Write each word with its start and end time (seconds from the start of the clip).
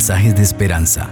mensajes 0.00 0.34
de 0.34 0.42
esperanza. 0.42 1.10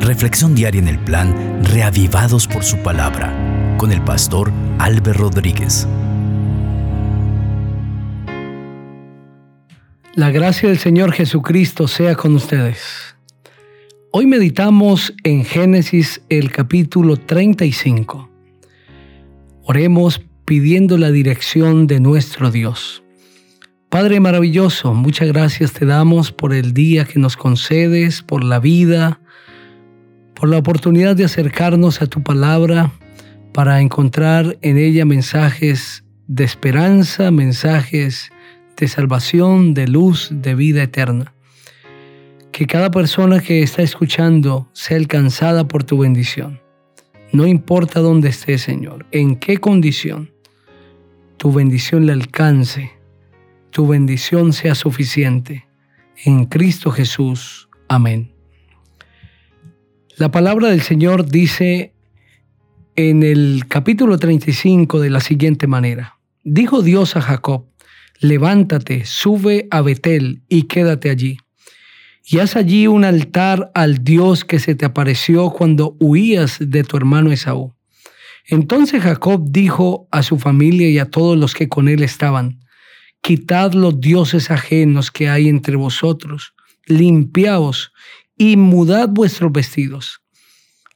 Reflexión 0.00 0.54
diaria 0.54 0.82
en 0.82 0.88
el 0.88 0.98
plan 0.98 1.64
Reavivados 1.64 2.46
por 2.46 2.62
su 2.62 2.76
palabra 2.82 3.32
con 3.78 3.90
el 3.90 4.02
pastor 4.02 4.52
Álvaro 4.78 5.14
Rodríguez. 5.14 5.88
La 10.14 10.30
gracia 10.30 10.68
del 10.68 10.76
Señor 10.76 11.12
Jesucristo 11.12 11.88
sea 11.88 12.16
con 12.16 12.34
ustedes. 12.34 13.16
Hoy 14.12 14.26
meditamos 14.26 15.14
en 15.24 15.42
Génesis 15.46 16.20
el 16.28 16.52
capítulo 16.52 17.16
35. 17.16 18.28
Oremos 19.62 20.20
pidiendo 20.44 20.98
la 20.98 21.10
dirección 21.10 21.86
de 21.86 21.98
nuestro 21.98 22.50
Dios. 22.50 23.02
Padre 23.88 24.20
maravilloso, 24.20 24.92
muchas 24.92 25.28
gracias 25.28 25.72
te 25.72 25.86
damos 25.86 26.30
por 26.30 26.52
el 26.52 26.74
día 26.74 27.06
que 27.06 27.18
nos 27.18 27.38
concedes, 27.38 28.20
por 28.20 28.44
la 28.44 28.60
vida, 28.60 29.18
por 30.34 30.50
la 30.50 30.58
oportunidad 30.58 31.16
de 31.16 31.24
acercarnos 31.24 32.02
a 32.02 32.06
tu 32.06 32.22
palabra 32.22 32.92
para 33.54 33.80
encontrar 33.80 34.58
en 34.60 34.76
ella 34.76 35.06
mensajes 35.06 36.04
de 36.26 36.44
esperanza, 36.44 37.30
mensajes 37.30 38.30
de 38.76 38.88
salvación, 38.88 39.72
de 39.72 39.88
luz, 39.88 40.28
de 40.32 40.54
vida 40.54 40.82
eterna. 40.82 41.32
Que 42.52 42.66
cada 42.66 42.90
persona 42.90 43.40
que 43.40 43.62
está 43.62 43.80
escuchando 43.80 44.68
sea 44.74 44.98
alcanzada 44.98 45.66
por 45.66 45.82
tu 45.84 45.96
bendición. 45.96 46.60
No 47.32 47.46
importa 47.46 48.00
dónde 48.00 48.28
esté, 48.28 48.58
Señor, 48.58 49.06
en 49.12 49.36
qué 49.36 49.56
condición, 49.56 50.30
tu 51.38 51.54
bendición 51.54 52.04
le 52.04 52.12
alcance 52.12 52.97
tu 53.70 53.86
bendición 53.86 54.52
sea 54.52 54.74
suficiente. 54.74 55.66
En 56.24 56.46
Cristo 56.46 56.90
Jesús. 56.90 57.68
Amén. 57.88 58.32
La 60.16 60.30
palabra 60.30 60.68
del 60.68 60.82
Señor 60.82 61.26
dice 61.26 61.94
en 62.96 63.22
el 63.22 63.66
capítulo 63.68 64.18
35 64.18 65.00
de 65.00 65.10
la 65.10 65.20
siguiente 65.20 65.68
manera. 65.68 66.18
Dijo 66.42 66.82
Dios 66.82 67.14
a 67.14 67.20
Jacob, 67.20 67.66
levántate, 68.18 69.04
sube 69.04 69.68
a 69.70 69.80
Betel 69.82 70.42
y 70.48 70.64
quédate 70.64 71.10
allí. 71.10 71.38
Y 72.24 72.40
haz 72.40 72.56
allí 72.56 72.88
un 72.88 73.04
altar 73.04 73.70
al 73.74 74.02
Dios 74.02 74.44
que 74.44 74.58
se 74.58 74.74
te 74.74 74.84
apareció 74.84 75.50
cuando 75.50 75.96
huías 76.00 76.58
de 76.60 76.82
tu 76.82 76.96
hermano 76.96 77.30
Esaú. 77.30 77.74
Entonces 78.48 79.02
Jacob 79.02 79.44
dijo 79.48 80.08
a 80.10 80.22
su 80.22 80.38
familia 80.38 80.88
y 80.88 80.98
a 80.98 81.10
todos 81.10 81.38
los 81.38 81.54
que 81.54 81.68
con 81.68 81.88
él 81.88 82.02
estaban, 82.02 82.60
Quitad 83.20 83.72
los 83.72 84.00
dioses 84.00 84.50
ajenos 84.50 85.10
que 85.10 85.28
hay 85.28 85.48
entre 85.48 85.76
vosotros, 85.76 86.54
limpiaos 86.86 87.92
y 88.36 88.56
mudad 88.56 89.08
vuestros 89.08 89.52
vestidos. 89.52 90.20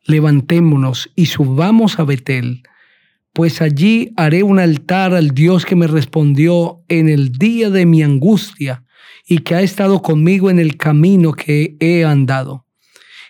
Levantémonos 0.05 1.11
y 1.15 1.27
subamos 1.27 1.99
a 1.99 2.05
Betel, 2.05 2.63
pues 3.33 3.63
allí 3.63 4.13
haré 4.17 4.43
un 4.43 4.59
altar 4.59 5.15
al 5.15 5.31
Dios 5.31 5.65
que 5.65 5.77
me 5.77 5.87
respondió 5.87 6.83
en 6.89 7.09
el 7.09 7.33
día 7.33 7.71
de 7.71 7.87
mi 7.87 8.03
angustia 8.03 8.85
y 9.27 9.39
que 9.39 9.55
ha 9.55 9.63
estado 9.63 10.03
conmigo 10.03 10.51
en 10.51 10.59
el 10.59 10.77
camino 10.77 11.33
que 11.33 11.77
he 11.81 12.05
andado. 12.05 12.67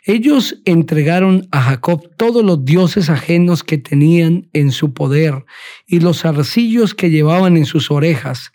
Ellos 0.05 0.61
entregaron 0.65 1.47
a 1.53 1.63
Jacob 1.63 2.11
todos 2.17 2.45
los 2.45 2.65
dioses 2.65 3.09
ajenos 3.09 3.63
que 3.63 3.79
tenían 3.79 4.49
en 4.53 4.73
su 4.73 4.93
poder 4.95 5.45
y 5.87 6.01
los 6.01 6.25
arcillos 6.25 6.95
que 6.95 7.11
llevaban 7.11 7.57
en 7.57 7.67
sus 7.67 7.93
orejas, 7.93 8.51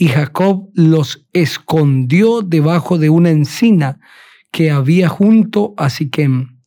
y 0.00 0.08
Jacob 0.08 0.70
los 0.72 1.26
escondió 1.34 2.40
debajo 2.40 2.96
de 2.96 3.10
una 3.10 3.28
encina 3.28 4.00
que 4.50 4.70
había 4.70 5.10
junto 5.10 5.74
a 5.76 5.90
Siquem. 5.90 6.58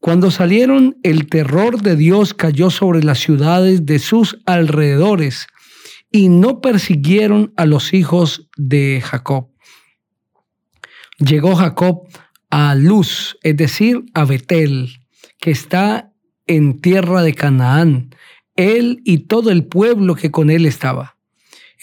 Cuando 0.00 0.32
salieron, 0.32 0.96
el 1.04 1.28
terror 1.28 1.82
de 1.82 1.94
Dios 1.94 2.34
cayó 2.34 2.70
sobre 2.70 3.04
las 3.04 3.20
ciudades 3.20 3.86
de 3.86 4.00
sus 4.00 4.40
alrededores 4.44 5.46
y 6.10 6.28
no 6.28 6.60
persiguieron 6.60 7.52
a 7.56 7.64
los 7.64 7.94
hijos 7.94 8.48
de 8.56 9.00
Jacob. 9.04 9.50
Llegó 11.20 11.54
Jacob 11.54 12.08
a 12.50 12.74
Luz, 12.74 13.38
es 13.44 13.56
decir, 13.56 14.02
a 14.14 14.24
Betel, 14.24 14.98
que 15.38 15.52
está 15.52 16.10
en 16.48 16.80
tierra 16.80 17.22
de 17.22 17.34
Canaán, 17.34 18.12
él 18.56 19.00
y 19.04 19.18
todo 19.28 19.52
el 19.52 19.64
pueblo 19.64 20.16
que 20.16 20.32
con 20.32 20.50
él 20.50 20.66
estaba 20.66 21.13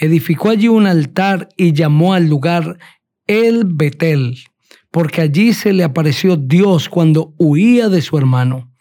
edificó 0.01 0.49
allí 0.49 0.67
un 0.67 0.87
altar 0.87 1.47
y 1.55 1.73
llamó 1.73 2.13
al 2.13 2.27
lugar 2.27 2.79
El 3.27 3.65
Betel, 3.65 4.35
porque 4.89 5.21
allí 5.21 5.53
se 5.53 5.71
le 5.73 5.83
apareció 5.83 6.35
Dios 6.35 6.89
cuando 6.89 7.33
huía 7.37 7.87
de 7.87 8.01
su 8.01 8.17
hermano. 8.17 8.71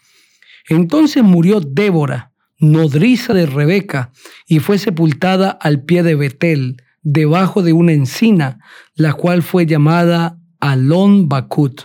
Entonces 0.69 1.23
murió 1.23 1.61
Débora, 1.61 2.33
nodriza 2.59 3.35
de 3.35 3.45
Rebeca, 3.45 4.13
y 4.47 4.61
fue 4.61 4.79
sepultada 4.79 5.51
al 5.51 5.85
pie 5.85 6.03
de 6.03 6.15
Betel, 6.15 6.83
debajo 7.03 7.63
de 7.63 7.75
una 7.75 7.93
encina, 7.93 8.59
la 8.95 9.13
cual 9.13 9.43
fue 9.43 9.67
llamada 9.67 10.39
Alon 10.59 11.29
Bakut. 11.29 11.83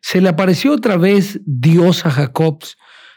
Se 0.00 0.20
le 0.20 0.28
apareció 0.28 0.72
otra 0.72 0.96
vez 0.96 1.40
Dios 1.44 2.06
a 2.06 2.10
Jacob 2.10 2.60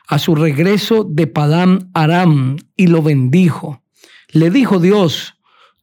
a 0.07 0.17
su 0.17 0.33
regreso 0.33 1.03
de 1.03 1.27
Padam 1.27 1.91
Aram 1.93 2.57
y 2.75 2.87
lo 2.87 3.03
bendijo. 3.03 3.83
Le 4.31 4.51
dijo 4.51 4.79
Dios, 4.79 5.35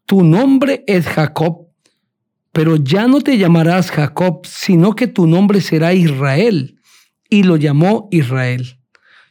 tu 0.06 0.22
nombre 0.22 0.84
es 0.86 1.06
Jacob, 1.06 1.66
pero 2.52 2.76
ya 2.76 3.08
no 3.08 3.20
te 3.20 3.38
llamarás 3.38 3.90
Jacob, 3.90 4.46
sino 4.46 4.94
que 4.94 5.08
tu 5.08 5.26
nombre 5.26 5.60
será 5.60 5.92
Israel. 5.94 6.78
Y 7.28 7.42
lo 7.42 7.56
llamó 7.56 8.08
Israel. 8.12 8.78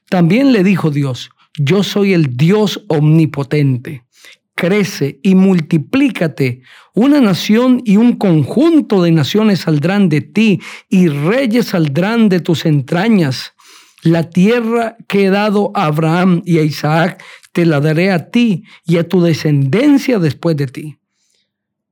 También 0.10 0.52
le 0.52 0.64
dijo 0.64 0.92
Dios, 0.92 1.30
yo 1.58 1.82
soy 1.84 2.14
el 2.14 2.36
Dios 2.36 2.84
omnipotente. 2.90 4.04
Crece 4.54 5.20
y 5.24 5.34
multiplícate. 5.34 6.62
Una 6.94 7.22
nación 7.22 7.82
y 7.86 7.96
un 7.96 8.18
conjunto 8.18 9.02
de 9.02 9.12
naciones 9.12 9.62
saldrán 9.62 10.10
de 10.10 10.22
ti 10.22 10.60
y 10.90 11.08
reyes 11.08 11.68
saldrán 11.68 12.28
de 12.28 12.42
tus 12.42 12.66
entrañas. 12.66 13.54
La 14.04 14.30
tierra 14.30 14.98
que 15.08 15.26
he 15.26 15.30
dado 15.30 15.72
a 15.74 15.86
Abraham 15.86 16.42
y 16.46 16.60
a 16.60 16.64
Isaac 16.64 17.24
te 17.56 17.66
la 17.66 17.80
daré 17.80 18.12
a 18.12 18.32
ti 18.32 18.66
y 18.86 18.98
a 18.98 19.08
tu 19.08 19.22
descendencia 19.22 20.20
después 20.20 20.58
de 20.58 20.68
ti. 20.68 20.98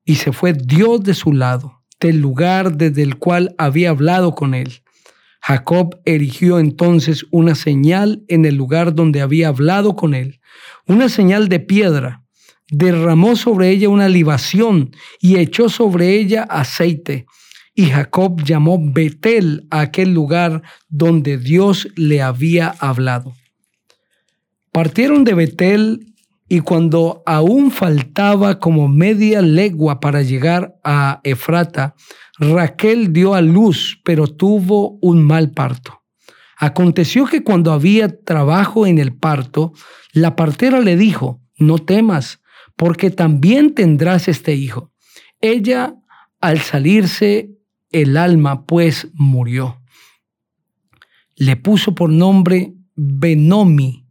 Y 0.04 0.16
se 0.16 0.34
fue 0.34 0.52
Dios 0.52 1.02
de 1.04 1.14
su 1.14 1.32
lado, 1.32 1.84
del 2.02 2.20
lugar 2.20 2.76
desde 2.76 3.02
el 3.02 3.16
cual 3.16 3.56
había 3.58 3.92
hablado 3.92 4.36
con 4.36 4.56
él. 4.56 4.84
Jacob 5.40 6.02
erigió 6.04 6.60
entonces 6.60 7.26
una 7.32 7.56
señal 7.56 8.26
en 8.28 8.44
el 8.44 8.56
lugar 8.56 8.94
donde 8.94 9.22
había 9.22 9.48
hablado 9.48 9.96
con 9.96 10.16
él, 10.16 10.42
una 10.86 11.08
señal 11.08 11.48
de 11.48 11.62
piedra. 11.62 12.26
Derramó 12.70 13.38
sobre 13.38 13.70
ella 13.70 13.88
una 13.88 14.10
libación 14.10 14.92
y 15.22 15.38
echó 15.38 15.70
sobre 15.70 16.20
ella 16.20 16.44
aceite. 16.44 17.26
Y 17.74 17.86
Jacob 17.86 18.44
llamó 18.44 18.80
Betel 18.82 19.66
a 19.72 19.80
aquel 19.80 20.14
lugar 20.14 20.62
donde 20.90 21.38
Dios 21.38 21.88
le 21.96 22.22
había 22.22 22.68
hablado. 22.68 23.34
Partieron 24.74 25.24
de 25.24 25.36
Betel 25.36 26.14
y 26.50 26.62
cuando 26.62 27.22
aún 27.28 27.70
faltaba 27.70 28.60
como 28.60 28.88
media 28.88 29.44
legua 29.44 30.00
para 30.00 30.24
llegar 30.24 30.76
a 30.84 31.22
Efrata, 31.24 31.94
Raquel 32.40 33.14
dio 33.14 33.36
a 33.36 33.42
luz, 33.42 34.02
pero 34.04 34.28
tuvo 34.28 34.98
un 35.00 35.24
mal 35.24 35.52
parto. 35.52 36.02
Aconteció 36.58 37.28
que 37.28 37.44
cuando 37.44 37.72
había 37.72 38.20
trabajo 38.24 38.88
en 38.88 38.98
el 38.98 39.16
parto, 39.16 39.74
la 40.12 40.36
partera 40.36 40.80
le 40.82 40.98
dijo, 40.98 41.40
no 41.58 41.78
temas, 41.78 42.42
porque 42.76 43.12
también 43.12 43.76
tendrás 43.76 44.28
este 44.28 44.56
hijo. 44.56 44.92
Ella, 45.40 45.96
al 46.42 46.60
salirse 46.62 47.52
el 47.92 48.18
alma, 48.18 48.66
pues 48.66 49.10
murió. 49.14 49.84
Le 51.36 51.58
puso 51.58 51.94
por 51.94 52.10
nombre 52.10 52.74
Benomi, 52.96 54.03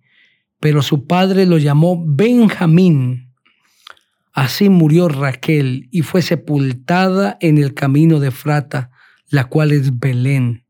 pero 0.62 0.80
su 0.80 1.08
padre 1.08 1.44
lo 1.44 1.58
llamó 1.58 2.00
Benjamín. 2.06 3.32
Así 4.32 4.68
murió 4.68 5.08
Raquel 5.08 5.88
y 5.90 6.02
fue 6.02 6.22
sepultada 6.22 7.36
en 7.40 7.58
el 7.58 7.74
camino 7.74 8.20
de 8.20 8.30
Frata, 8.30 8.92
la 9.28 9.46
cual 9.46 9.72
es 9.72 9.98
Belén. 9.98 10.64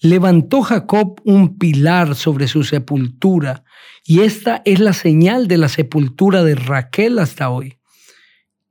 Levantó 0.00 0.62
Jacob 0.62 1.20
un 1.24 1.58
pilar 1.58 2.14
sobre 2.14 2.46
su 2.46 2.62
sepultura, 2.62 3.64
y 4.04 4.20
esta 4.20 4.62
es 4.64 4.78
la 4.78 4.92
señal 4.92 5.48
de 5.48 5.58
la 5.58 5.68
sepultura 5.68 6.44
de 6.44 6.54
Raquel 6.54 7.18
hasta 7.18 7.50
hoy. 7.50 7.78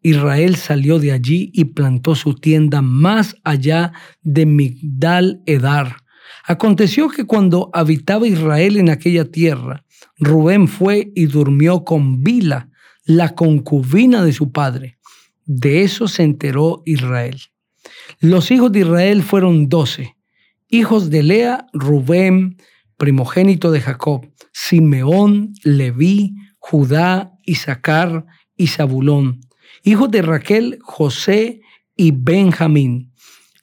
Israel 0.01 0.55
salió 0.55 0.99
de 0.99 1.11
allí 1.11 1.51
y 1.53 1.65
plantó 1.65 2.15
su 2.15 2.35
tienda 2.35 2.81
más 2.81 3.35
allá 3.43 3.91
de 4.21 4.45
Migdal 4.45 5.43
Edar. 5.45 5.97
Aconteció 6.45 7.09
que 7.09 7.25
cuando 7.25 7.69
habitaba 7.73 8.27
Israel 8.27 8.77
en 8.77 8.89
aquella 8.89 9.25
tierra, 9.25 9.85
Rubén 10.17 10.67
fue 10.67 11.11
y 11.15 11.25
durmió 11.25 11.83
con 11.83 12.23
Bila, 12.23 12.69
la 13.05 13.35
concubina 13.35 14.23
de 14.23 14.33
su 14.33 14.51
padre. 14.51 14.97
De 15.45 15.83
eso 15.83 16.07
se 16.07 16.23
enteró 16.23 16.81
Israel. 16.85 17.39
Los 18.19 18.51
hijos 18.51 18.71
de 18.71 18.81
Israel 18.81 19.23
fueron 19.23 19.69
doce. 19.69 20.15
Hijos 20.69 21.09
de 21.09 21.23
Lea, 21.23 21.67
Rubén, 21.73 22.57
primogénito 22.97 23.71
de 23.71 23.81
Jacob, 23.81 24.31
Simeón, 24.53 25.53
Leví, 25.63 26.35
Judá, 26.59 27.33
Isaacar 27.45 28.25
y 28.55 28.67
Zabulón. 28.67 29.41
Hijos 29.83 30.11
de 30.11 30.21
Raquel, 30.21 30.77
José 30.81 31.61
y 31.95 32.11
Benjamín. 32.11 33.11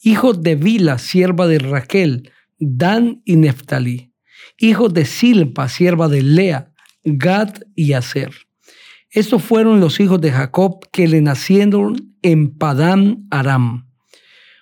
Hijos 0.03 0.43
de 0.43 0.57
Vila, 0.57 0.99
sierva 0.99 1.47
de 1.47 1.61
Raquel, 1.61 2.33
Dan 2.59 3.23
y 3.25 3.37
Neftalí. 3.37 4.13
Hijos 4.59 4.93
de 4.95 5.05
Silpa, 5.05 5.69
sierva 5.69 6.09
de 6.09 6.23
Lea, 6.23 6.73
Gad 7.05 7.55
y 7.75 7.93
Aser. 7.93 8.33
Estos 9.11 9.43
fueron 9.43 9.81
los 9.81 10.01
hijos 10.01 10.21
de 10.21 10.31
Jacob 10.31 10.87
que 10.93 11.09
le 11.09 11.21
nacieron 11.21 12.15
en 12.23 12.57
Padán 12.57 13.27
Aram. 13.31 13.89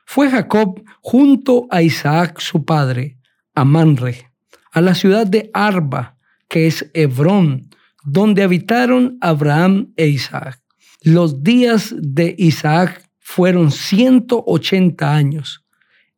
Fue 0.07 0.31
Jacob 0.31 0.83
junto 1.01 1.67
a 1.71 1.83
Isaac 1.83 2.41
su 2.41 2.65
padre, 2.65 3.19
a 3.55 3.65
Manre, 3.65 4.31
a 4.71 4.81
la 4.81 4.95
ciudad 4.95 5.27
de 5.27 5.51
Arba, 5.53 6.17
que 6.49 6.69
es 6.69 6.89
Hebrón, 6.95 7.71
donde 8.05 8.45
habitaron 8.45 9.19
Abraham 9.21 9.93
e 9.97 10.07
Isaac. 10.07 10.63
Los 11.03 11.43
días 11.43 11.95
de 11.99 12.35
Isaac 12.39 13.11
fueron 13.19 13.73
180 13.73 15.13
años. 15.13 15.66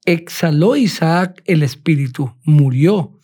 Exhaló 0.09 0.75
Isaac 0.75 1.43
el 1.45 1.63
espíritu, 1.63 2.35
murió 2.43 3.21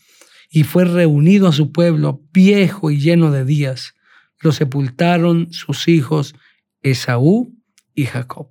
y 0.51 0.65
fue 0.65 0.85
reunido 0.85 1.49
a 1.49 1.53
su 1.55 1.73
pueblo 1.73 2.21
viejo 2.31 2.91
y 2.91 3.01
lleno 3.01 3.31
de 3.31 3.47
días. 3.47 3.95
Lo 4.41 4.53
sepultaron 4.53 5.51
sus 5.51 5.89
hijos 5.89 6.35
Esaú 6.83 7.57
y 7.95 8.05
Jacob. 8.05 8.51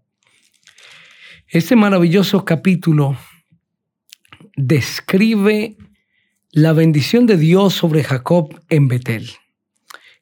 Este 1.48 1.76
maravilloso 1.76 2.44
capítulo 2.44 3.16
describe 4.56 5.78
la 6.50 6.74
bendición 6.74 7.28
de 7.28 7.38
Dios 7.38 7.76
sobre 7.76 8.04
Jacob 8.04 8.60
en 8.70 8.88
Betel. 8.88 9.30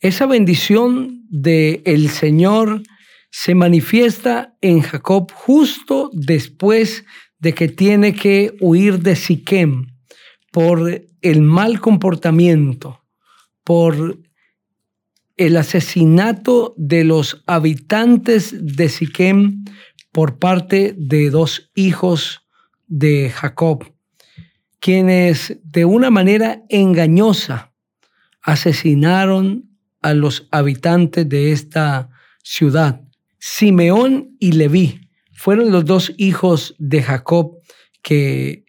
Esa 0.01 0.25
bendición 0.25 1.23
del 1.29 1.81
el 1.85 2.09
Señor 2.09 2.83
se 3.29 3.55
manifiesta 3.55 4.57
en 4.59 4.81
Jacob 4.81 5.31
justo 5.31 6.09
después 6.11 7.05
de 7.41 7.53
que 7.53 7.67
tiene 7.67 8.13
que 8.13 8.55
huir 8.61 8.99
de 8.99 9.15
Siquem 9.15 9.87
por 10.51 11.03
el 11.21 11.41
mal 11.41 11.81
comportamiento, 11.81 13.03
por 13.63 14.19
el 15.37 15.57
asesinato 15.57 16.75
de 16.77 17.03
los 17.03 17.43
habitantes 17.47 18.53
de 18.59 18.89
Siquem 18.89 19.65
por 20.11 20.37
parte 20.37 20.93
de 20.97 21.29
dos 21.29 21.71
hijos 21.73 22.41
de 22.87 23.31
Jacob, 23.31 23.91
quienes 24.79 25.57
de 25.63 25.85
una 25.85 26.11
manera 26.11 26.63
engañosa 26.69 27.73
asesinaron 28.43 29.69
a 30.01 30.13
los 30.13 30.47
habitantes 30.51 31.27
de 31.27 31.51
esta 31.51 32.09
ciudad. 32.43 33.01
Simeón 33.39 34.35
y 34.39 34.51
Leví 34.51 35.10
fueron 35.41 35.71
los 35.71 35.85
dos 35.85 36.13
hijos 36.17 36.75
de 36.77 37.01
Jacob 37.01 37.57
que 38.03 38.63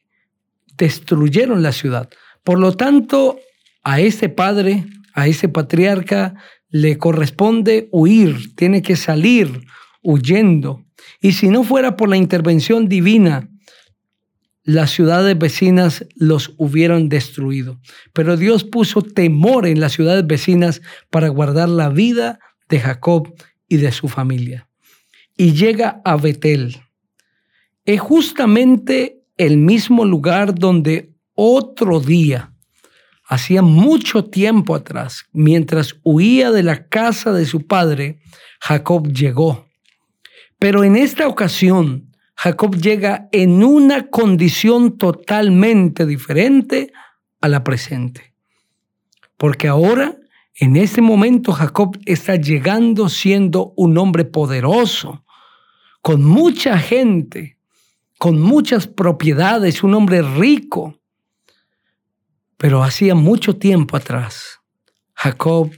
destruyeron 0.79 1.63
la 1.63 1.73
ciudad. 1.73 2.09
Por 2.45 2.59
lo 2.59 2.75
tanto, 2.75 3.39
a 3.85 4.01
ese 4.01 4.31
padre, 4.31 4.87
a 5.13 5.29
ese 5.29 5.51
patriarca, 5.51 6.35
le 6.71 6.97
corresponde 6.97 7.91
huir, 7.93 8.57
tiene 8.57 8.81
que 8.81 8.97
salir 8.97 9.67
huyendo. 10.03 10.83
Y 11.21 11.33
si 11.33 11.51
no 11.51 11.63
fuera 11.63 11.95
por 11.95 12.09
la 12.09 12.17
intervención 12.17 12.89
divina, 12.89 13.51
las 14.65 14.93
ciudades 14.93 15.39
vecinas 15.39 16.07
los 16.17 16.55
hubieran 16.57 17.11
destruido. 17.11 17.81
Pero 18.15 18.39
Dios 18.39 18.65
puso 18.65 19.03
temor 19.03 19.67
en 19.67 19.79
las 19.79 19.93
ciudades 19.93 20.27
vecinas 20.27 20.81
para 21.11 21.29
guardar 21.29 21.69
la 21.69 21.91
vida 21.91 22.39
de 22.71 22.81
Jacob 22.81 23.35
y 23.69 23.77
de 23.77 23.93
su 23.93 24.09
familia. 24.09 24.71
Y 25.37 25.53
llega 25.53 26.01
a 26.05 26.17
Betel. 26.17 26.81
Es 27.85 28.01
justamente 28.01 29.23
el 29.37 29.59
mismo 29.59 30.05
lugar 30.05 30.55
donde 30.55 31.13
otro 31.35 32.01
día, 32.01 32.53
hacía 33.25 33.63
mucho 33.63 34.27
tiempo 34.27 34.75
atrás, 34.75 35.25
mientras 35.33 35.97
huía 36.03 36.51
de 36.51 36.63
la 36.63 36.89
casa 36.89 37.33
de 37.33 37.47
su 37.47 37.67
padre, 37.67 38.21
Jacob 38.61 39.09
llegó. 39.09 39.67
Pero 40.59 40.85
en 40.85 40.97
esta 40.97 41.27
ocasión, 41.27 42.13
Jacob 42.37 42.77
llega 42.77 43.29
en 43.33 43.65
una 43.65 44.09
condición 44.09 44.99
totalmente 44.99 46.07
diferente 46.07 46.93
a 47.41 47.49
la 47.49 47.65
presente. 47.65 48.35
Porque 49.37 49.67
ahora, 49.67 50.19
en 50.55 50.77
este 50.77 51.01
momento, 51.01 51.53
Jacob 51.53 51.99
está 52.05 52.37
llegando 52.37 53.09
siendo 53.09 53.73
un 53.77 53.97
hombre 53.99 54.25
poderoso, 54.25 55.25
con 56.01 56.25
mucha 56.25 56.79
gente, 56.79 57.59
con 58.19 58.41
muchas 58.41 58.87
propiedades, 58.87 59.83
un 59.83 59.95
hombre 59.95 60.23
rico. 60.23 61.01
Pero 62.57 62.83
hacía 62.83 63.15
mucho 63.15 63.57
tiempo 63.57 63.97
atrás, 63.97 64.61
Jacob 65.15 65.71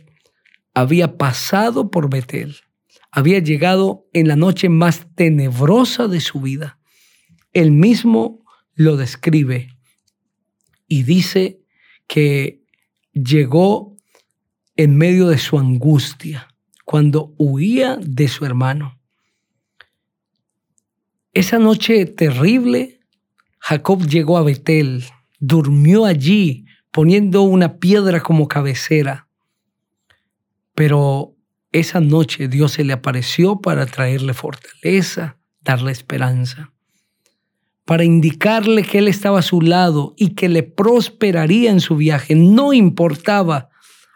había 0.74 1.16
pasado 1.16 1.90
por 1.90 2.10
Betel 2.10 2.56
había 3.16 3.38
llegado 3.38 4.08
en 4.12 4.26
la 4.26 4.34
noche 4.34 4.68
más 4.68 5.06
tenebrosa 5.14 6.08
de 6.08 6.20
su 6.20 6.40
vida. 6.40 6.80
Él 7.52 7.70
mismo 7.70 8.44
lo 8.74 8.96
describe 8.96 9.68
y 10.88 11.04
dice 11.04 11.60
que 12.08 12.64
llegó 13.12 13.93
en 14.76 14.96
medio 14.96 15.28
de 15.28 15.38
su 15.38 15.58
angustia, 15.58 16.48
cuando 16.84 17.34
huía 17.38 17.96
de 18.00 18.28
su 18.28 18.44
hermano. 18.44 18.98
Esa 21.32 21.58
noche 21.58 22.06
terrible, 22.06 23.00
Jacob 23.58 24.06
llegó 24.06 24.38
a 24.38 24.42
Betel, 24.42 25.04
durmió 25.38 26.04
allí, 26.04 26.66
poniendo 26.90 27.42
una 27.42 27.78
piedra 27.78 28.20
como 28.20 28.46
cabecera. 28.46 29.26
Pero 30.74 31.34
esa 31.72 32.00
noche 32.00 32.46
Dios 32.46 32.72
se 32.72 32.84
le 32.84 32.92
apareció 32.92 33.60
para 33.60 33.86
traerle 33.86 34.34
fortaleza, 34.34 35.38
darle 35.60 35.90
esperanza, 35.92 36.72
para 37.84 38.04
indicarle 38.04 38.82
que 38.82 38.98
Él 38.98 39.08
estaba 39.08 39.40
a 39.40 39.42
su 39.42 39.60
lado 39.60 40.14
y 40.16 40.34
que 40.34 40.48
le 40.48 40.62
prosperaría 40.62 41.70
en 41.70 41.80
su 41.80 41.96
viaje. 41.96 42.34
No 42.36 42.72
importaba 42.72 43.70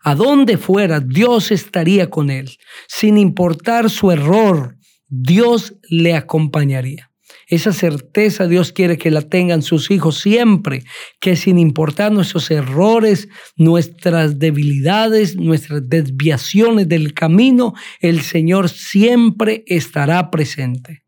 a 0.09 0.15
dónde 0.15 0.57
fuera, 0.57 1.01
Dios 1.01 1.51
estaría 1.51 2.09
con 2.09 2.31
Él. 2.31 2.57
Sin 2.87 3.19
importar 3.19 3.91
su 3.91 4.11
error, 4.11 4.79
Dios 5.07 5.75
le 5.91 6.15
acompañaría. 6.15 7.11
Esa 7.47 7.75
certeza 7.75 8.47
Dios 8.47 8.73
quiere 8.73 8.97
que 8.97 9.11
la 9.11 9.21
tengan 9.21 9.61
sus 9.61 9.91
hijos 9.91 10.19
siempre, 10.19 10.85
que 11.21 11.37
sin 11.37 11.59
importar 11.59 12.11
nuestros 12.11 12.51
errores, 12.51 13.29
nuestras 13.57 14.39
debilidades, 14.39 15.37
nuestras 15.37 15.87
desviaciones 15.87 16.89
del 16.89 17.13
camino, 17.13 17.75
el 18.01 18.23
Señor 18.23 18.71
siempre 18.71 19.63
estará 19.67 20.31
presente. 20.31 21.05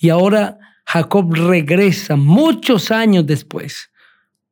Y 0.00 0.08
ahora 0.08 0.58
Jacob 0.84 1.32
regresa 1.32 2.16
muchos 2.16 2.90
años 2.90 3.24
después, 3.24 3.90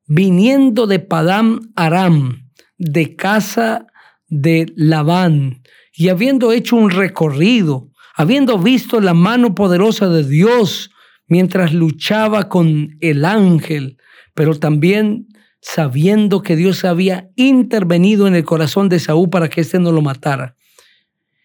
viniendo 0.06 0.86
de 0.86 1.00
Padam 1.00 1.72
Aram, 1.74 2.47
de 2.78 3.16
casa 3.16 3.86
de 4.28 4.72
Labán, 4.76 5.62
y 5.92 6.08
habiendo 6.08 6.52
hecho 6.52 6.76
un 6.76 6.90
recorrido 6.90 7.88
habiendo 8.18 8.58
visto 8.58 9.00
la 9.00 9.14
mano 9.14 9.54
poderosa 9.54 10.08
de 10.08 10.24
Dios 10.24 10.90
mientras 11.28 11.72
luchaba 11.72 12.48
con 12.48 12.96
el 13.00 13.24
ángel, 13.24 13.96
pero 14.34 14.58
también 14.58 15.28
sabiendo 15.60 16.42
que 16.42 16.56
Dios 16.56 16.84
había 16.84 17.30
intervenido 17.36 18.26
en 18.26 18.34
el 18.34 18.44
corazón 18.44 18.88
de 18.88 18.98
Saúl 18.98 19.30
para 19.30 19.48
que 19.48 19.60
éste 19.60 19.78
no 19.78 19.92
lo 19.92 20.02
matara. 20.02 20.56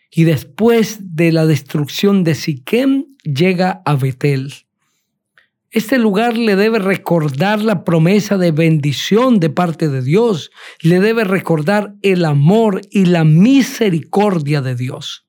Y 0.10 0.24
después 0.24 0.98
de 1.16 1.32
la 1.32 1.46
destrucción 1.46 2.24
de 2.24 2.34
Siquem, 2.34 3.06
llega 3.24 3.84
a 3.86 3.96
Betel. 3.96 4.52
Este 5.74 5.98
lugar 5.98 6.38
le 6.38 6.56
debe 6.56 6.78
recordar 6.78 7.64
la 7.64 7.84
promesa 7.84 8.38
de 8.38 8.52
bendición 8.52 9.40
de 9.40 9.50
parte 9.50 9.90
de 9.90 10.04
Dios, 10.04 10.52
le 10.82 11.00
debe 11.00 11.24
recordar 11.24 11.96
el 12.04 12.26
amor 12.26 12.82
y 12.92 13.06
la 13.06 13.24
misericordia 13.24 14.62
de 14.62 14.76
Dios. 14.76 15.26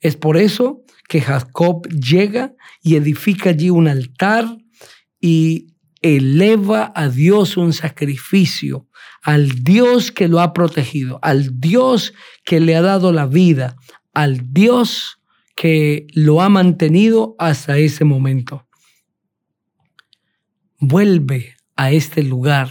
Es 0.00 0.16
por 0.16 0.38
eso 0.38 0.82
que 1.08 1.20
Jacob 1.20 1.86
llega 1.86 2.52
y 2.82 2.96
edifica 2.96 3.50
allí 3.50 3.70
un 3.70 3.86
altar 3.86 4.58
y 5.20 5.68
eleva 6.02 6.92
a 6.96 7.08
Dios 7.08 7.56
un 7.56 7.72
sacrificio, 7.72 8.88
al 9.22 9.62
Dios 9.62 10.10
que 10.10 10.26
lo 10.26 10.40
ha 10.40 10.52
protegido, 10.52 11.20
al 11.22 11.60
Dios 11.60 12.12
que 12.44 12.58
le 12.58 12.74
ha 12.74 12.82
dado 12.82 13.12
la 13.12 13.26
vida, 13.26 13.76
al 14.12 14.52
Dios 14.52 15.20
que 15.54 16.08
lo 16.12 16.42
ha 16.42 16.48
mantenido 16.48 17.36
hasta 17.38 17.78
ese 17.78 18.04
momento. 18.04 18.65
Vuelve 20.78 21.56
a 21.76 21.90
este 21.92 22.22
lugar, 22.22 22.70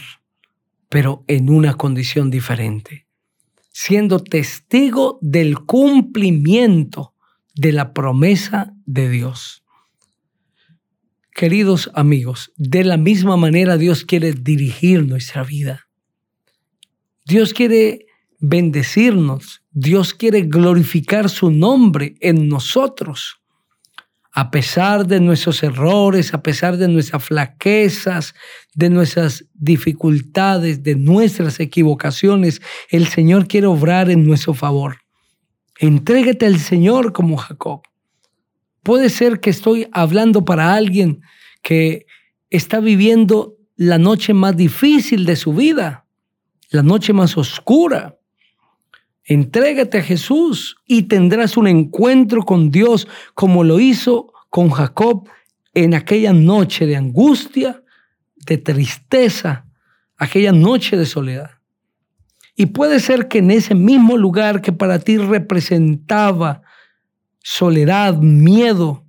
pero 0.90 1.24
en 1.28 1.50
una 1.50 1.76
condición 1.76 2.30
diferente, 2.30 3.08
siendo 3.72 4.20
testigo 4.20 5.20
del 5.22 5.60
cumplimiento 5.60 7.14
de 7.56 7.72
la 7.72 7.94
promesa 7.94 8.74
de 8.86 9.10
Dios. 9.10 9.64
Queridos 11.34 11.92
amigos, 11.94 12.54
de 12.56 12.84
la 12.84 12.98
misma 12.98 13.36
manera 13.36 13.78
Dios 13.78 14.06
quiere 14.06 14.34
dirigir 14.34 15.06
nuestra 15.06 15.44
vida. 15.44 15.88
Dios 17.26 17.54
quiere 17.54 18.06
bendecirnos. 18.40 19.64
Dios 19.72 20.14
quiere 20.14 20.44
glorificar 20.44 21.30
su 21.30 21.52
nombre 21.52 22.16
en 22.20 22.48
nosotros. 22.48 23.42
A 24.38 24.51
pesar 24.51 25.08
de 25.08 25.22
nuestros 25.22 25.63
errores, 25.63 26.34
a 26.34 26.44
pesar 26.44 26.75
de 26.75 26.89
nuestras 26.89 27.24
flaquezas, 27.24 28.36
de 28.74 28.89
nuestras 28.89 29.46
dificultades, 29.54 30.84
de 30.84 30.96
nuestras 30.96 31.62
equivocaciones, 31.62 32.62
el 32.89 33.08
Señor 33.08 33.48
quiere 33.48 33.68
obrar 33.68 34.10
en 34.10 34.27
nuestro 34.27 34.54
favor. 34.54 34.98
Entrégate 35.80 36.46
al 36.46 36.60
Señor 36.60 37.13
como 37.13 37.38
Jacob. 37.38 37.84
Puede 38.84 39.10
ser 39.10 39.39
que 39.39 39.51
estoy 39.51 39.88
hablando 39.94 40.44
para 40.44 40.74
alguien 40.74 41.22
que 41.62 42.06
está 42.50 42.82
viviendo 42.82 43.56
la 43.77 43.98
noche 43.98 44.34
más 44.34 44.58
difícil 44.58 45.25
de 45.25 45.38
su 45.38 45.54
vida, 45.54 46.08
la 46.72 46.84
noche 46.84 47.13
más 47.13 47.38
oscura. 47.38 48.18
Entrégate 49.25 49.98
a 49.98 50.03
Jesús 50.03 50.77
y 50.86 51.03
tendrás 51.03 51.58
un 51.58 51.67
encuentro 51.67 52.44
con 52.44 52.70
Dios 52.70 53.08
como 53.34 53.63
lo 53.63 53.79
hizo 53.79 54.32
con 54.50 54.70
Jacob 54.70 55.27
en 55.74 55.96
aquella 55.96 56.32
noche 56.32 56.86
de 56.86 56.96
angustia, 56.96 57.84
de 58.46 58.58
tristeza, 58.60 59.65
aquella 60.15 60.51
noche 60.51 60.96
de 60.96 61.08
soledad. 61.08 61.51
Y 62.55 62.67
puede 62.67 63.00
ser 63.00 63.27
que 63.27 63.39
en 63.39 63.51
ese 63.51 63.75
mismo 63.75 64.15
lugar 64.15 64.62
que 64.62 64.72
para 64.72 65.00
ti 65.00 65.17
representaba 65.17 66.62
soledad, 67.44 68.17
miedo, 68.20 69.05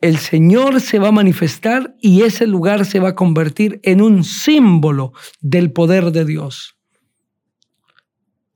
el 0.00 0.16
Señor 0.16 0.80
se 0.80 0.98
va 0.98 1.08
a 1.08 1.12
manifestar 1.12 1.94
y 2.00 2.22
ese 2.22 2.46
lugar 2.46 2.86
se 2.86 3.00
va 3.00 3.10
a 3.10 3.14
convertir 3.14 3.80
en 3.82 4.00
un 4.00 4.24
símbolo 4.24 5.12
del 5.40 5.72
poder 5.72 6.10
de 6.10 6.24
Dios. 6.24 6.79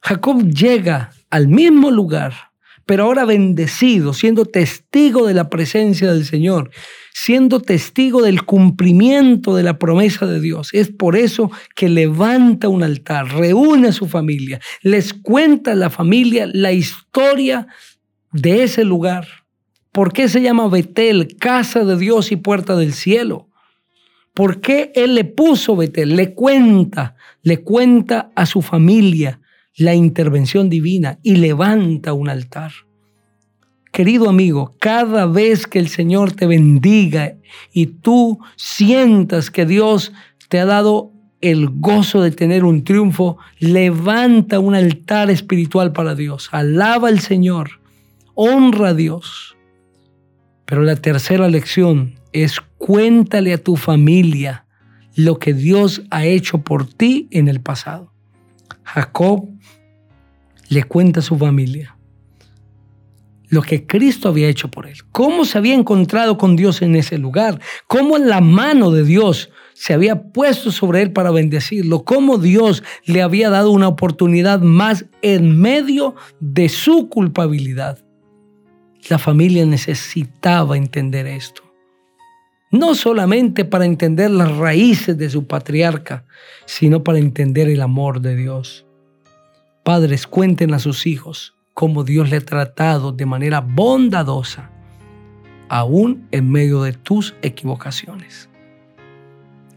Jacob 0.07 0.47
llega 0.51 1.13
al 1.31 1.49
mismo 1.49 1.91
lugar, 1.91 2.35
pero 2.85 3.05
ahora 3.05 3.25
bendecido, 3.25 4.13
siendo 4.13 4.45
testigo 4.45 5.27
de 5.27 5.33
la 5.33 5.49
presencia 5.49 6.13
del 6.13 6.27
Señor, 6.27 6.71
siendo 7.15 7.61
testigo 7.61 8.21
del 8.21 8.45
cumplimiento 8.45 9.57
de 9.57 9.63
la 9.63 9.79
promesa 9.79 10.27
de 10.27 10.43
Dios. 10.43 10.69
Es 10.75 10.91
por 10.91 11.17
eso 11.17 11.51
que 11.75 11.89
levanta 11.89 12.69
un 12.69 12.83
altar, 12.83 13.29
reúne 13.35 13.89
a 13.89 13.93
su 13.93 14.07
familia, 14.07 14.61
les 14.83 15.15
cuenta 15.15 15.73
a 15.73 15.77
la 15.77 15.89
familia 15.89 16.47
la 16.53 16.73
historia 16.73 17.67
de 18.31 18.63
ese 18.63 18.85
lugar. 18.85 19.27
¿Por 19.91 20.13
qué 20.13 20.29
se 20.29 20.43
llama 20.43 20.69
Betel, 20.69 21.35
casa 21.39 21.83
de 21.83 21.97
Dios 21.97 22.31
y 22.31 22.37
puerta 22.37 22.77
del 22.77 22.93
cielo? 22.93 23.49
¿Por 24.35 24.61
qué 24.61 24.93
Él 24.97 25.15
le 25.15 25.25
puso 25.25 25.77
Betel? 25.77 26.15
Le 26.15 26.35
cuenta, 26.35 27.17
le 27.43 27.63
cuenta 27.63 28.33
a 28.35 28.45
su 28.45 28.61
familia 28.61 29.41
la 29.77 29.95
intervención 29.95 30.69
divina 30.69 31.19
y 31.23 31.37
levanta 31.37 32.13
un 32.13 32.29
altar. 32.29 32.73
Querido 33.93 34.29
amigo, 34.29 34.75
cada 34.81 35.27
vez 35.27 35.67
que 35.67 35.79
el 35.79 35.89
Señor 35.89 36.33
te 36.33 36.47
bendiga 36.47 37.37
y 37.73 37.87
tú 37.87 38.41
sientas 38.57 39.51
que 39.51 39.67
Dios 39.67 40.13
te 40.49 40.59
ha 40.59 40.65
dado 40.65 41.13
el 41.41 41.69
gozo 41.69 42.23
de 42.23 42.31
tener 42.31 42.65
un 42.65 42.85
triunfo, 42.85 43.37
levanta 43.59 44.59
un 44.59 44.75
altar 44.75 45.31
espiritual 45.31 45.93
para 45.93 46.15
Dios. 46.15 46.49
Alaba 46.53 47.09
al 47.09 47.21
Señor, 47.21 47.81
honra 48.35 48.89
a 48.89 48.95
Dios. 48.95 49.57
Pero 50.65 50.83
la 50.83 50.97
tercera 50.97 51.49
lección 51.49 52.15
es 52.33 52.61
cuéntale 52.79 53.53
a 53.53 53.63
tu 53.63 53.77
familia 53.77 54.67
lo 55.15 55.39
que 55.39 55.53
Dios 55.53 56.03
ha 56.11 56.25
hecho 56.25 56.59
por 56.63 56.87
ti 56.87 57.29
en 57.31 57.49
el 57.49 57.61
pasado. 57.61 58.13
Jacob 58.83 59.54
le 60.69 60.85
cuenta 60.85 61.21
a 61.21 61.23
su 61.23 61.37
familia 61.37 61.97
lo 63.55 63.63
que 63.63 63.87
Cristo 63.87 64.29
había 64.29 64.49
hecho 64.49 64.69
por 64.69 64.87
él, 64.87 64.97
cómo 65.13 65.45
se 65.45 65.59
había 65.59 65.75
encontrado 65.75 66.37
con 66.37 66.57
Dios 66.57 66.83
en 66.83 66.97
ese 66.97 67.19
lugar, 67.19 67.61
cómo 67.87 68.19
la 68.19 68.41
mano 68.41 68.91
de 68.91 69.05
Dios 69.05 69.51
se 69.75 69.95
había 69.95 70.25
puesto 70.33 70.73
sobre 70.73 71.03
él 71.03 71.13
para 71.13 71.31
bendecirlo, 71.31 72.05
cómo 72.05 72.39
Dios 72.39 72.83
le 73.05 73.23
había 73.23 73.51
dado 73.51 73.71
una 73.71 73.89
oportunidad 73.89 74.61
más 74.61 75.07
en 75.23 75.61
medio 75.61 76.15
de 76.41 76.69
su 76.69 77.09
culpabilidad. 77.09 78.05
La 79.09 79.19
familia 79.19 79.65
necesitaba 79.67 80.77
entender 80.77 81.27
esto. 81.27 81.63
No 82.71 82.95
solamente 82.95 83.65
para 83.65 83.85
entender 83.85 84.31
las 84.31 84.57
raíces 84.57 85.17
de 85.17 85.31
su 85.31 85.47
patriarca, 85.47 86.25
sino 86.67 87.05
para 87.05 87.19
entender 87.19 87.69
el 87.69 87.83
amor 87.83 88.21
de 88.21 88.35
Dios. 88.35 88.85
Padres, 89.85 90.27
cuenten 90.27 90.73
a 90.73 90.79
sus 90.79 91.07
hijos 91.07 91.55
cómo 91.75 92.05
Dios 92.05 92.31
le 92.31 92.39
ha 92.39 92.41
tratado 92.41 93.13
de 93.13 93.27
manera 93.27 93.61
bondadosa, 93.61 94.71
aún 95.69 96.27
en 96.31 96.51
medio 96.51 96.83
de 96.83 96.95
tus 96.95 97.35
equivocaciones. 97.43 98.49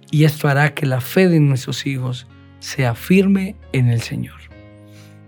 Y 0.09 0.23
esto 0.23 0.47
hará 0.47 0.73
que 0.73 0.85
la 0.85 1.01
fe 1.01 1.27
de 1.27 1.41
nuestros 1.41 1.85
hijos 1.85 2.25
sea 2.59 2.95
firme 2.95 3.57
en 3.73 3.89
el 3.89 3.99
Señor. 3.99 4.39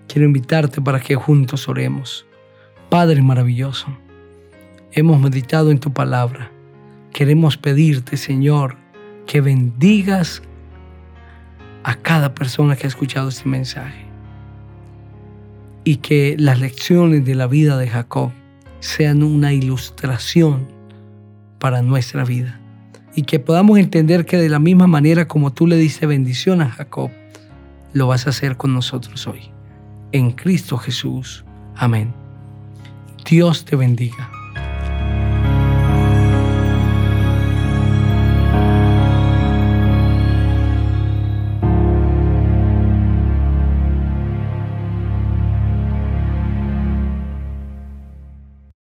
Quiero 0.08 0.26
invitarte 0.26 0.80
para 0.80 1.02
que 1.02 1.16
juntos 1.16 1.68
oremos. 1.68 2.26
Padre 2.88 3.22
maravilloso, 3.22 3.88
hemos 4.94 5.20
meditado 5.20 5.72
en 5.72 5.80
tu 5.80 5.92
palabra. 5.92 6.54
Queremos 7.12 7.58
pedirte, 7.58 8.16
Señor, 8.16 8.78
que 9.28 9.42
bendigas 9.42 10.42
a 11.84 11.96
cada 11.96 12.34
persona 12.34 12.78
que 12.78 12.88
ha 12.88 12.88
escuchado 12.88 13.28
este 13.28 13.50
mensaje 13.50 14.09
y 15.84 15.98
que 15.98 16.36
las 16.38 16.60
lecciones 16.60 17.26
de 17.26 17.36
la 17.36 17.48
vida 17.48 17.78
de 17.78 17.88
Jacob 17.88 18.32
sean 18.80 19.24
una 19.24 19.54
ilustración 19.54 20.68
para 21.60 21.82
nuestra 21.82 22.24
vida 22.24 22.60
y 23.16 23.24
que 23.24 23.40
podamos 23.40 23.80
entender 23.80 24.26
que 24.26 24.38
de 24.38 24.50
la 24.50 24.60
misma 24.60 24.88
manera 24.88 25.28
como 25.28 25.52
tú 25.52 25.68
le 25.68 25.78
diste 25.78 26.06
bendición 26.06 26.62
a 26.62 26.70
Jacob, 26.70 27.12
lo 27.94 28.08
vas 28.08 28.28
a 28.28 28.30
hacer 28.30 28.56
con 28.56 28.74
nosotros 28.74 29.28
hoy. 29.28 29.52
En 30.12 30.32
Cristo 30.32 30.78
Jesús. 30.78 31.44
Amén. 31.76 32.14
Dios 33.26 33.66
te 33.66 33.76
bendiga. 33.76 34.39